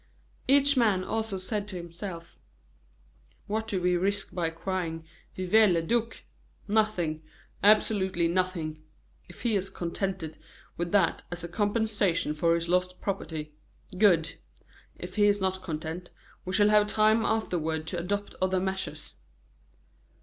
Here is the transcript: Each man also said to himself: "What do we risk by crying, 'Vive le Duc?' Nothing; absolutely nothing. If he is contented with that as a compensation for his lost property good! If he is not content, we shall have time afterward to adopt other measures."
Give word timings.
Each 0.47 0.75
man 0.75 1.03
also 1.03 1.37
said 1.37 1.67
to 1.67 1.75
himself: 1.75 2.39
"What 3.45 3.67
do 3.67 3.79
we 3.79 3.95
risk 3.95 4.33
by 4.33 4.49
crying, 4.49 5.05
'Vive 5.35 5.69
le 5.69 5.83
Duc?' 5.83 6.23
Nothing; 6.67 7.21
absolutely 7.61 8.27
nothing. 8.27 8.81
If 9.29 9.43
he 9.43 9.55
is 9.55 9.69
contented 9.69 10.39
with 10.75 10.91
that 10.91 11.21
as 11.31 11.43
a 11.43 11.47
compensation 11.47 12.33
for 12.33 12.55
his 12.55 12.67
lost 12.67 12.99
property 12.99 13.53
good! 13.95 14.37
If 14.97 15.17
he 15.17 15.27
is 15.27 15.39
not 15.39 15.61
content, 15.61 16.09
we 16.45 16.53
shall 16.53 16.69
have 16.69 16.87
time 16.87 17.23
afterward 17.23 17.85
to 17.85 17.99
adopt 17.99 18.33
other 18.41 18.59
measures." 18.59 19.13